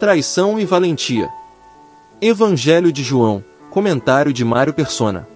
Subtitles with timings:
[0.00, 1.28] Traição e valentia.
[2.22, 5.28] Evangelho de João, comentário de Mário Persona.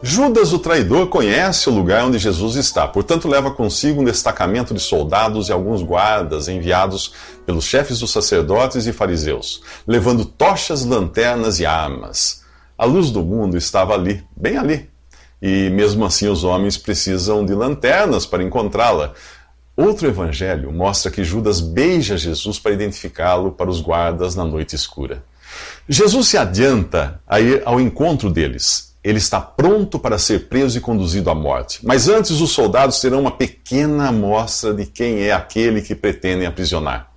[0.00, 4.80] Judas, o traidor, conhece o lugar onde Jesus está, portanto, leva consigo um destacamento de
[4.80, 7.12] soldados e alguns guardas enviados
[7.44, 12.42] pelos chefes dos sacerdotes e fariseus, levando tochas, lanternas e armas.
[12.78, 14.88] A luz do mundo estava ali, bem ali.
[15.42, 19.12] E mesmo assim, os homens precisam de lanternas para encontrá-la.
[19.76, 25.24] Outro evangelho mostra que Judas beija Jesus para identificá-lo para os guardas na noite escura.
[25.88, 30.80] Jesus se adianta a ir ao encontro deles ele está pronto para ser preso e
[30.80, 31.80] conduzido à morte.
[31.82, 37.10] Mas antes, os soldados terão uma pequena amostra de quem é aquele que pretendem aprisionar.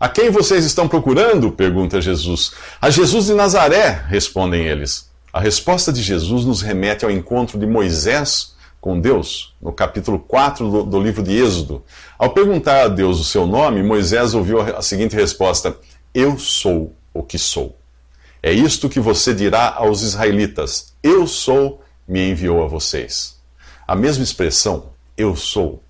[0.00, 1.52] A quem vocês estão procurando?
[1.52, 2.54] pergunta Jesus.
[2.80, 5.08] A Jesus de Nazaré, respondem eles.
[5.32, 8.51] A resposta de Jesus nos remete ao encontro de Moisés
[8.82, 11.84] com Deus, no capítulo 4 do, do livro de Êxodo.
[12.18, 15.76] Ao perguntar a Deus o seu nome, Moisés ouviu a seguinte resposta:
[16.12, 17.78] Eu sou o que sou.
[18.42, 23.40] É isto que você dirá aos israelitas: Eu sou, me enviou a vocês.
[23.86, 25.80] A mesma expressão, eu sou,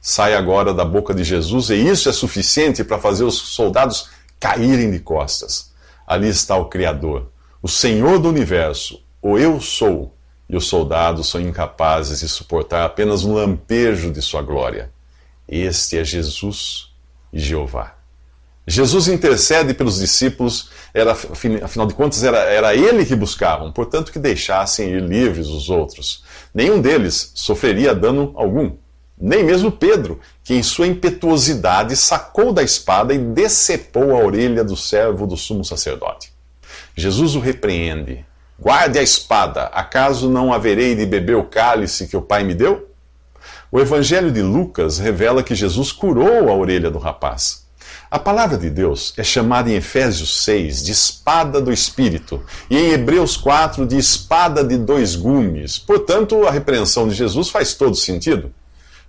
[0.00, 4.10] sai agora da boca de Jesus e isso é suficiente para fazer os soldados
[4.40, 5.70] caírem de costas.
[6.04, 7.30] Ali está o Criador,
[7.62, 10.12] o Senhor do universo, o eu sou,
[10.50, 14.90] e os soldados são incapazes de suportar apenas um lampejo de sua glória.
[15.48, 16.90] Este é Jesus
[17.32, 17.94] e Jeová.
[18.66, 24.18] Jesus intercede pelos discípulos, era, afinal de contas, era, era ele que buscavam, portanto, que
[24.18, 26.24] deixassem ir livres os outros.
[26.52, 28.76] Nenhum deles sofreria dano algum.
[29.16, 34.76] Nem mesmo Pedro, que em sua impetuosidade sacou da espada e decepou a orelha do
[34.76, 36.32] servo do sumo sacerdote.
[36.96, 38.24] Jesus o repreende.
[38.60, 42.90] Guarde a espada, acaso não haverei de beber o cálice que o Pai me deu?
[43.72, 47.64] O Evangelho de Lucas revela que Jesus curou a orelha do rapaz.
[48.10, 52.90] A palavra de Deus é chamada em Efésios 6 de espada do Espírito e em
[52.90, 55.78] Hebreus 4 de espada de dois gumes.
[55.78, 58.52] Portanto, a repreensão de Jesus faz todo sentido.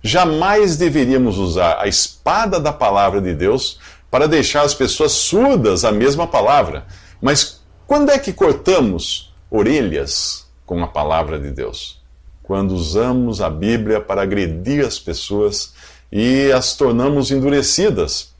[0.02, 3.78] Jamais deveríamos usar a espada da palavra de Deus
[4.10, 6.86] para deixar as pessoas surdas à mesma palavra.
[7.20, 12.02] Mas quando é que cortamos orelhas com a palavra de Deus?
[12.42, 15.74] Quando usamos a Bíblia para agredir as pessoas
[16.10, 18.34] e as tornamos endurecidas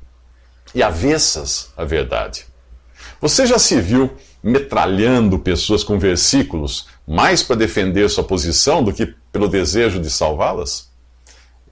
[0.74, 2.46] e avessas à verdade.
[3.20, 4.10] Você já se viu
[4.42, 10.90] metralhando pessoas com versículos mais para defender sua posição do que pelo desejo de salvá-las?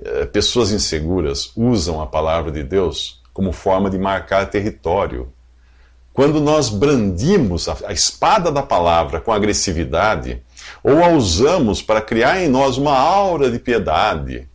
[0.03, 5.33] É, pessoas inseguras usam a palavra de Deus como forma de marcar território.
[6.21, 10.43] Quando nós brandimos a espada da palavra com agressividade,
[10.85, 14.47] ou a usamos para criar em nós uma aura de piedade,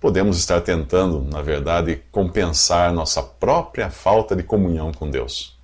[0.00, 5.58] podemos estar tentando, na verdade, compensar nossa própria falta de comunhão com Deus.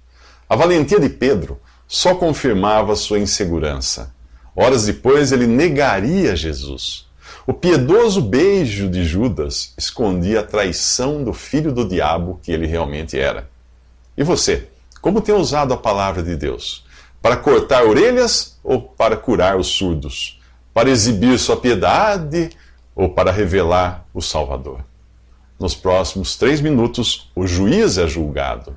[0.47, 1.59] A valentia de Pedro
[1.89, 4.15] só confirmava sua insegurança.
[4.55, 7.07] Horas depois, ele negaria Jesus.
[7.47, 13.19] O piedoso beijo de Judas escondia a traição do filho do diabo que ele realmente
[13.19, 13.49] era.
[14.19, 14.69] E você,
[15.05, 16.83] como tem usado a palavra de Deus?
[17.21, 20.41] Para cortar orelhas ou para curar os surdos?
[20.73, 22.49] Para exibir sua piedade
[22.97, 24.83] ou para revelar o Salvador.
[25.61, 28.75] Nos próximos três minutos, o juiz é julgado.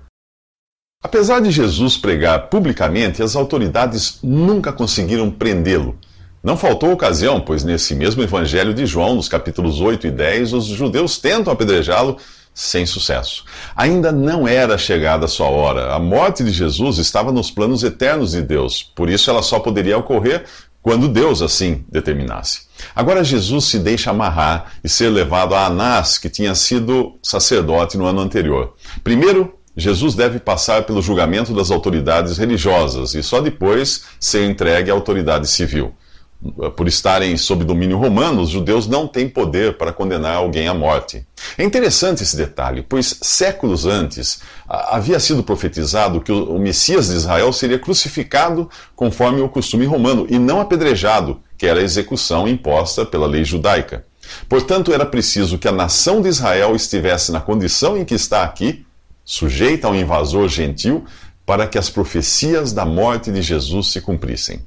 [1.01, 5.97] Apesar de Jesus pregar publicamente, as autoridades nunca conseguiram prendê-lo.
[6.43, 10.65] Não faltou ocasião, pois nesse mesmo Evangelho de João, nos capítulos 8 e 10, os
[10.65, 12.17] judeus tentam apedrejá-lo
[12.57, 13.45] sem sucesso.
[13.75, 15.93] Ainda não era chegada a sua hora.
[15.93, 19.95] A morte de Jesus estava nos planos eternos de Deus, por isso ela só poderia
[19.95, 20.43] ocorrer
[20.81, 22.61] quando Deus assim determinasse.
[22.95, 28.07] Agora Jesus se deixa amarrar e ser levado a Anás, que tinha sido sacerdote no
[28.07, 28.73] ano anterior.
[29.03, 34.95] Primeiro, Jesus deve passar pelo julgamento das autoridades religiosas e só depois ser entregue à
[34.95, 35.93] autoridade civil.
[36.75, 41.25] Por estarem sob domínio romano, os judeus não têm poder para condenar alguém à morte.
[41.57, 47.51] É interessante esse detalhe, pois séculos antes havia sido profetizado que o Messias de Israel
[47.51, 53.25] seria crucificado conforme o costume romano e não apedrejado, que era a execução imposta pela
[53.25, 54.05] lei judaica.
[54.47, 58.85] Portanto, era preciso que a nação de Israel estivesse na condição em que está aqui,
[59.25, 61.03] sujeita ao invasor gentil,
[61.47, 64.61] para que as profecias da morte de Jesus se cumprissem.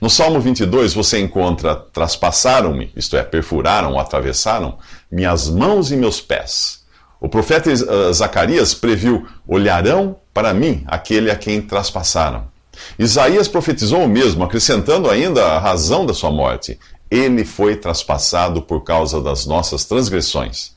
[0.00, 4.78] No Salmo 22 você encontra: Traspassaram-me, isto é, perfuraram atravessaram,
[5.10, 6.84] minhas mãos e meus pés.
[7.20, 12.52] O profeta eh, Zacarias previu: Olharão para mim aquele a quem traspassaram.
[12.98, 16.78] Isaías profetizou o mesmo, acrescentando ainda a razão da sua morte:
[17.10, 20.72] Ele foi traspassado por causa das nossas transgressões.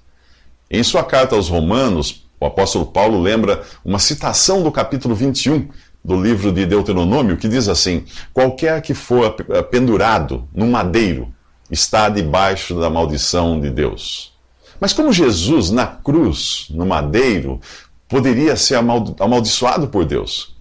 [0.69, 5.69] Em sua carta aos Romanos, o apóstolo Paulo lembra uma citação do capítulo 21
[6.03, 9.33] do livro de Deuteronômio que diz assim: Qualquer que for
[9.69, 11.33] pendurado no madeiro
[11.69, 14.33] está debaixo da maldição de Deus.
[14.79, 17.59] Mas como Jesus, na cruz, no madeiro,
[18.07, 20.55] poderia ser amaldiçoado por Deus?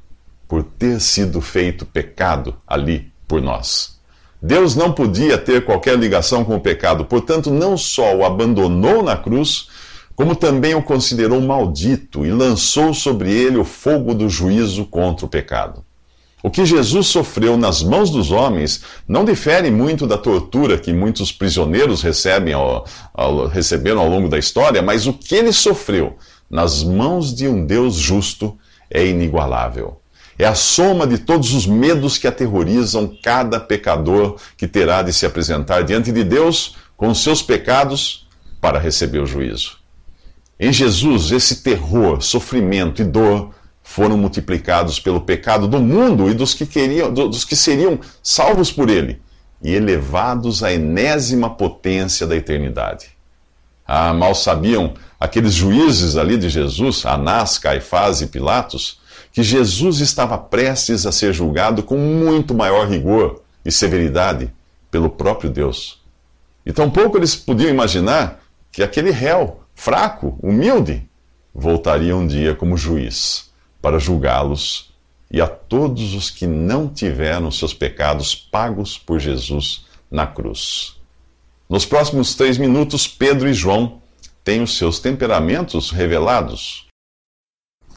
[0.49, 3.97] Por ter sido feito pecado ali por nós.
[4.41, 9.17] Deus não podia ter qualquer ligação com o pecado, portanto, não só o abandonou na
[9.17, 9.69] cruz,
[10.17, 15.29] como também o considerou maldito e lançou sobre ele o fogo do juízo contra o
[15.29, 15.85] pecado.
[16.43, 21.31] O que Jesus sofreu nas mãos dos homens não difere muito da tortura que muitos
[21.31, 26.17] prisioneiros recebem ao, ao, receberam ao longo da história, mas o que ele sofreu
[26.49, 28.57] nas mãos de um Deus justo
[28.91, 30.01] é inigualável.
[30.39, 35.27] É a soma de todos os medos que aterrorizam cada pecador que terá de se
[35.27, 38.27] apresentar diante de Deus com seus pecados
[38.61, 39.86] para receber o juízo.
[40.59, 46.55] Em Jesus, esse terror, sofrimento e dor foram multiplicados pelo pecado do mundo e dos
[46.55, 49.21] que, queriam, dos que seriam salvos por ele
[49.63, 53.09] e elevados à enésima potência da eternidade.
[53.87, 58.99] Ah, mal sabiam aqueles juízes ali de Jesus, Anás, Caifás e Pilatos,
[59.33, 64.53] que Jesus estava prestes a ser julgado com muito maior rigor e severidade
[64.91, 66.03] pelo próprio Deus.
[66.65, 68.41] E tampouco eles podiam imaginar
[68.73, 71.09] que aquele réu fraco, humilde,
[71.55, 74.93] voltaria um dia como juiz para julgá-los
[75.31, 80.97] e a todos os que não tiveram seus pecados pagos por Jesus na cruz.
[81.69, 84.01] Nos próximos três minutos, Pedro e João
[84.43, 86.87] têm os seus temperamentos revelados.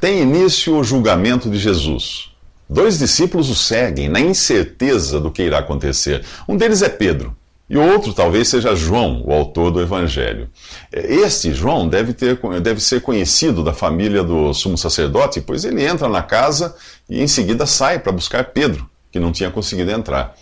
[0.02, 2.30] Tem início o julgamento de Jesus.
[2.70, 6.26] Dois discípulos o seguem na incerteza do que irá acontecer.
[6.48, 7.36] Um deles é Pedro.
[7.70, 10.50] E outro talvez seja João, o autor do Evangelho.
[10.92, 16.10] Este João deve, ter, deve ser conhecido da família do sumo sacerdote, pois ele entra
[16.10, 16.76] na casa
[17.08, 20.34] e em seguida sai para buscar Pedro, que não tinha conseguido entrar.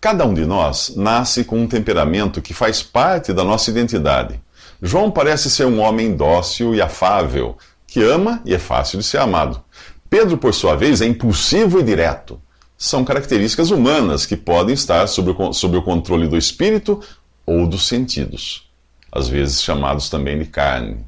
[0.00, 4.40] Cada um de nós nasce com um temperamento que faz parte da nossa identidade.
[4.82, 7.56] João parece ser um homem dócil e afável,
[7.86, 9.62] que ama e é fácil de ser amado.
[10.08, 12.40] Pedro, por sua vez, é impulsivo e direto
[12.82, 16.98] são características humanas que podem estar sob o, sob o controle do espírito
[17.44, 18.70] ou dos sentidos,
[19.12, 21.04] às vezes chamados também de carne.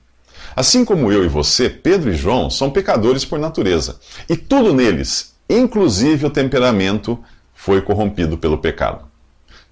[0.54, 3.98] Assim como eu e você, Pedro e João são pecadores por natureza,
[4.28, 7.18] e tudo neles, inclusive o temperamento,
[7.54, 9.06] foi corrompido pelo pecado.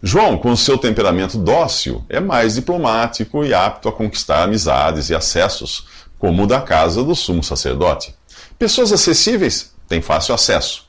[0.03, 5.87] João, com seu temperamento dócil, é mais diplomático e apto a conquistar amizades e acessos,
[6.19, 8.15] como o da casa do sumo sacerdote.
[8.59, 10.89] Pessoas acessíveis têm fácil acesso.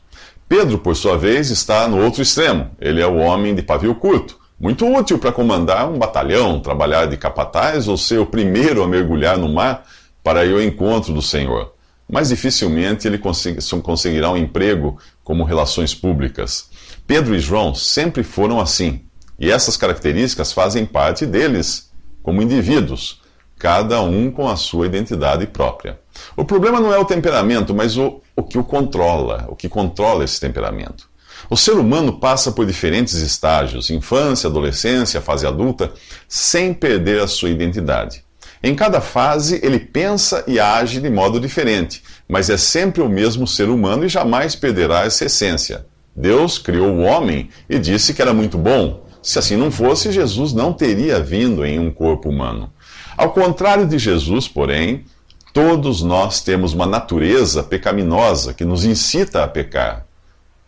[0.52, 2.72] Pedro, por sua vez, está no outro extremo.
[2.78, 7.16] Ele é o homem de pavio curto, muito útil para comandar um batalhão, trabalhar de
[7.16, 9.86] capataz ou ser o primeiro a mergulhar no mar
[10.22, 11.74] para ir ao encontro do Senhor.
[12.06, 16.70] Mas dificilmente ele conseguirá um emprego como relações públicas.
[17.08, 19.06] Pedro e João sempre foram assim,
[19.40, 21.90] e essas características fazem parte deles
[22.22, 23.21] como indivíduos,
[23.62, 26.00] cada um com a sua identidade própria.
[26.36, 30.24] O problema não é o temperamento, mas o, o que o controla, o que controla
[30.24, 31.08] esse temperamento.
[31.48, 35.92] O ser humano passa por diferentes estágios, infância, adolescência, fase adulta,
[36.28, 38.24] sem perder a sua identidade.
[38.64, 43.46] Em cada fase, ele pensa e age de modo diferente, mas é sempre o mesmo
[43.46, 45.86] ser humano e jamais perderá essa essência.
[46.16, 49.06] Deus criou o homem e disse que era muito bom.
[49.22, 52.74] Se assim não fosse, Jesus não teria vindo em um corpo humano.
[53.22, 55.06] Ao contrário de Jesus, porém,
[55.54, 60.06] Todos nós temos uma natureza pecaminosa que nos incita a pecar.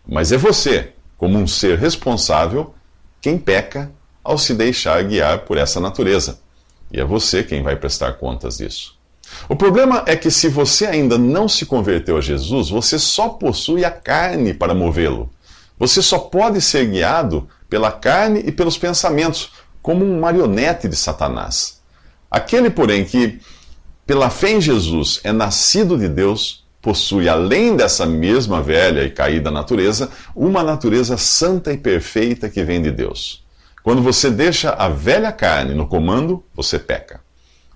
[0.05, 2.75] Mas é você, como um ser responsável,
[3.22, 3.89] quem peca
[4.22, 6.41] ao se deixar guiar por essa natureza.
[6.91, 8.98] E é você quem vai prestar contas disso.
[9.48, 13.86] O problema é que se você ainda não se converteu a Jesus, você só possui
[13.86, 15.31] a carne para movê-lo.
[15.79, 21.73] Você só pode ser guiado pela carne e pelos pensamentos, como um marionete de Satanás.
[22.34, 23.40] Aquele, porém, que
[24.08, 29.52] pela fé em Jesus, é nascido de Deus, possui, além dessa mesma velha e caída
[29.52, 33.46] natureza, uma natureza santa e perfeita que vem de Deus.
[33.84, 37.22] Quando você deixa a velha carne no comando, você peca.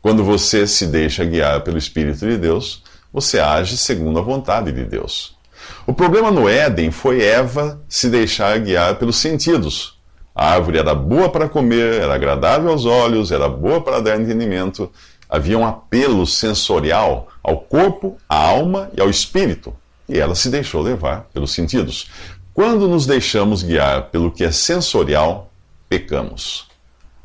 [0.02, 2.82] Quando você se deixa guiar pelo Espírito de Deus,
[3.14, 5.38] você age segundo a vontade de Deus.
[5.86, 9.97] O problema no Éden foi Eva se deixar guiar pelos sentidos.
[10.38, 14.92] A árvore era boa para comer, era agradável aos olhos, era boa para dar entendimento,
[15.28, 19.74] havia um apelo sensorial ao corpo, à alma e ao espírito,
[20.08, 22.12] e ela se deixou levar pelos sentidos.
[22.54, 25.52] Quando nos deixamos guiar pelo que é sensorial,
[25.90, 26.68] pecamos.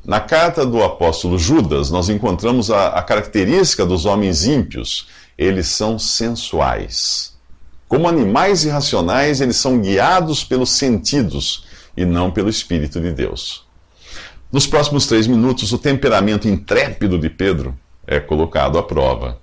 [0.02, 5.98] Na carta do apóstolo Judas, nós encontramos a, a característica dos homens ímpios: eles são
[5.98, 7.34] sensuais.
[7.86, 13.66] Como animais irracionais, eles são guiados pelos sentidos e não pelo Espírito de Deus.
[14.52, 17.74] Nos próximos três minutos, o temperamento intrépido de Pedro
[18.06, 19.40] é colocado à prova.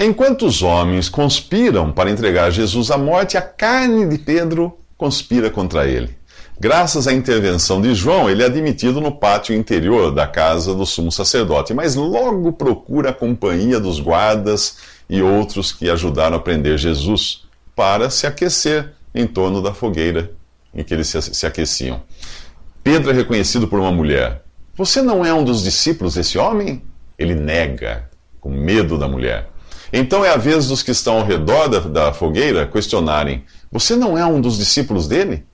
[0.00, 5.86] Enquanto os homens conspiram para entregar Jesus à morte, a carne de Pedro conspira contra
[5.86, 6.18] ele.
[6.58, 11.12] Graças à intervenção de João, ele é admitido no pátio interior da casa do sumo
[11.12, 17.44] sacerdote, mas logo procura a companhia dos guardas e outros que ajudaram a prender Jesus
[17.74, 20.32] para se aquecer em torno da fogueira
[20.74, 22.02] em que eles se aqueciam.
[22.82, 24.42] Pedro é reconhecido por uma mulher.
[24.74, 26.82] Você não é um dos discípulos desse homem?
[27.18, 28.08] Ele nega,
[28.40, 29.50] com medo da mulher.
[29.92, 34.16] Então é a vez dos que estão ao redor da, da fogueira questionarem: Você não
[34.16, 35.44] é um dos discípulos dele?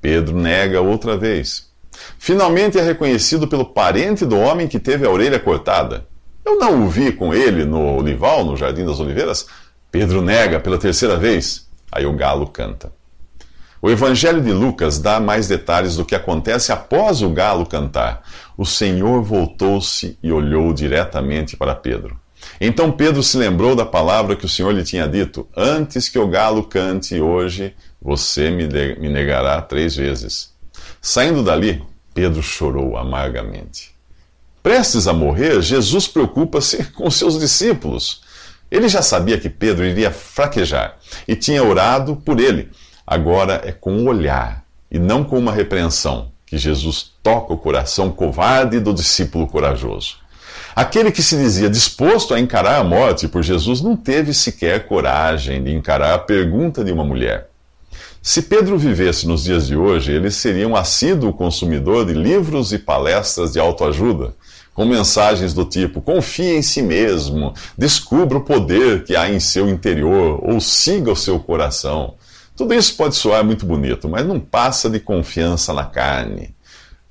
[0.00, 1.70] Pedro nega outra vez.
[2.18, 6.06] Finalmente é reconhecido pelo parente do homem que teve a orelha cortada.
[6.44, 9.46] Eu não o vi com ele no olival, no Jardim das Oliveiras.
[9.90, 11.68] Pedro nega pela terceira vez.
[11.90, 12.92] Aí o galo canta.
[13.84, 18.22] O Evangelho de Lucas dá mais detalhes do que acontece após o galo cantar.
[18.56, 22.16] O Senhor voltou-se e olhou diretamente para Pedro.
[22.60, 26.28] Então Pedro se lembrou da palavra que o Senhor lhe tinha dito: Antes que o
[26.28, 28.68] galo cante hoje, você me,
[29.08, 30.52] negará três vezes.
[31.00, 31.82] Saindo dali,
[32.14, 33.90] Pedro chorou amargamente.
[34.62, 38.22] Prestes a morrer, Jesus preocupa-se com seus discípulos.
[38.70, 42.70] Ele já sabia que Pedro iria fraquejar e tinha orado por ele.
[43.12, 48.10] Agora é com o olhar e não com uma repreensão que Jesus toca o coração
[48.10, 50.16] covarde do discípulo corajoso.
[50.74, 55.62] Aquele que se dizia disposto a encarar a morte por Jesus não teve sequer coragem
[55.62, 57.50] de encarar a pergunta de uma mulher.
[58.22, 62.78] Se Pedro vivesse nos dias de hoje, ele seria um assíduo consumidor de livros e
[62.78, 64.32] palestras de autoajuda,
[64.72, 69.68] com mensagens do tipo: confie em si mesmo, descubra o poder que há em seu
[69.68, 72.14] interior, ou siga o seu coração.
[72.62, 76.54] Tudo isso pode soar muito bonito, mas não passa de confiança na carne.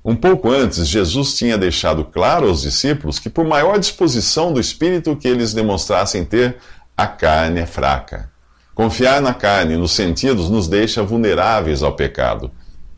[0.02, 5.14] Um pouco antes, Jesus tinha deixado claro aos discípulos que, por maior disposição do espírito
[5.14, 6.56] que eles demonstrassem ter,
[6.96, 8.30] a carne é fraca.
[8.74, 12.50] Confiar na carne, nos sentidos, nos deixa vulneráveis ao pecado.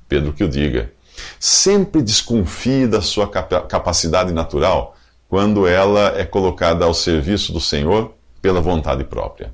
[0.09, 0.93] Pedro que o diga.
[1.41, 4.95] Sempre desconfie da sua capacidade natural
[5.29, 9.53] quando ela é colocada ao serviço do Senhor pela vontade própria.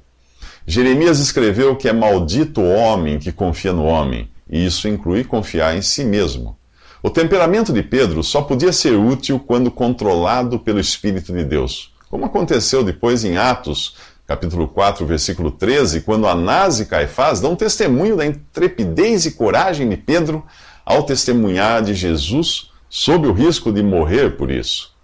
[0.66, 5.76] Jeremias escreveu que é maldito o homem que confia no homem, e isso inclui confiar
[5.76, 6.56] em si mesmo.
[7.02, 12.26] O temperamento de Pedro só podia ser útil quando controlado pelo Espírito de Deus, como
[12.26, 18.26] aconteceu depois em Atos, capítulo 4, versículo 13, quando Anás e Caifás dão testemunho da
[18.26, 20.44] intrepidez e coragem de Pedro
[20.84, 24.94] ao testemunhar de Jesus sob o risco de morrer por isso.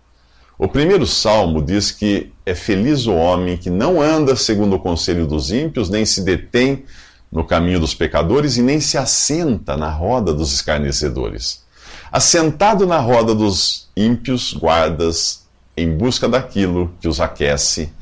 [0.58, 5.26] O primeiro salmo diz que é feliz o homem que não anda segundo o conselho
[5.26, 6.84] dos ímpios, nem se detém
[7.30, 11.62] no caminho dos pecadores e nem se assenta na roda dos escarnecedores.
[12.10, 15.46] Assentado na roda dos ímpios guardas,
[15.76, 17.92] em busca daquilo que os aquece,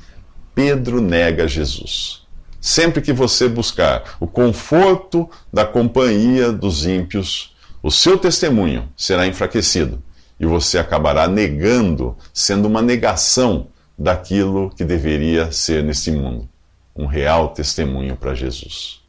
[0.54, 2.22] Pedro nega Jesus.
[2.60, 10.00] Sempre que você buscar o conforto da companhia dos ímpios, o seu testemunho será enfraquecido
[10.38, 16.48] e você acabará negando, sendo uma negação daquilo que deveria ser neste mundo
[16.94, 19.02] um real testemunho para Jesus.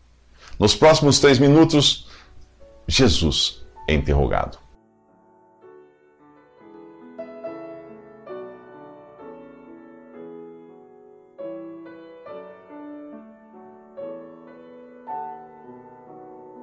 [0.57, 2.07] Nos próximos três minutos,
[2.87, 4.57] Jesus é interrogado.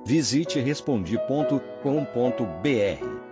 [0.04, 3.31] Visite respondi.com.br